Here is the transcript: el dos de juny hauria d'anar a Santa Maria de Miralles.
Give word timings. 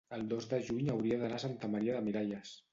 el 0.17 0.21
dos 0.29 0.47
de 0.53 0.59
juny 0.69 0.89
hauria 0.95 1.21
d'anar 1.25 1.39
a 1.43 1.45
Santa 1.45 1.71
Maria 1.77 1.99
de 1.99 2.05
Miralles. 2.11 2.59